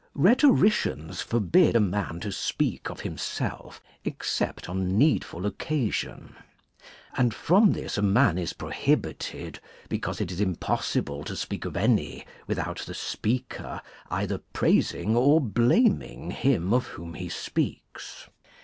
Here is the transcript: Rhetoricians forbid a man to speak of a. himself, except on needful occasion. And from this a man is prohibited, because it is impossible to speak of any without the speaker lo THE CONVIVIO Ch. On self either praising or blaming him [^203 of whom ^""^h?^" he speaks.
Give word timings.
Rhetoricians 0.15 1.21
forbid 1.21 1.75
a 1.75 1.79
man 1.79 2.19
to 2.21 2.31
speak 2.31 2.89
of 2.89 3.01
a. 3.01 3.03
himself, 3.03 3.79
except 4.03 4.67
on 4.67 4.97
needful 4.97 5.45
occasion. 5.45 6.35
And 7.15 7.35
from 7.35 7.73
this 7.73 7.99
a 7.99 8.01
man 8.01 8.39
is 8.39 8.53
prohibited, 8.53 9.59
because 9.89 10.19
it 10.19 10.31
is 10.31 10.41
impossible 10.41 11.23
to 11.25 11.35
speak 11.35 11.65
of 11.65 11.77
any 11.77 12.25
without 12.47 12.79
the 12.79 12.95
speaker 12.95 13.63
lo 13.63 13.69
THE 13.69 13.69
CONVIVIO 13.69 13.79
Ch. 13.79 14.09
On 14.09 14.09
self 14.09 14.21
either 14.23 14.37
praising 14.53 15.15
or 15.15 15.39
blaming 15.39 16.31
him 16.31 16.69
[^203 16.71 16.75
of 16.75 16.85
whom 16.87 17.11
^""^h?^" 17.13 17.17
he 17.17 17.29
speaks. 17.29 18.27